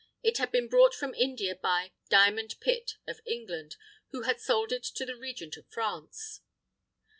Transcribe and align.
It 0.23 0.39
had 0.39 0.51
been 0.51 0.67
brought 0.67 0.95
from 0.95 1.13
India 1.13 1.53
by 1.55 1.91
"Diamond 2.09 2.55
Pitt" 2.59 2.95
of 3.05 3.21
England, 3.23 3.75
who 4.09 4.23
had 4.23 4.41
sold 4.41 4.71
it 4.71 4.81
to 4.95 5.05
the 5.05 5.15
Regent 5.15 5.57
of 5.57 5.67
France. 5.67 6.41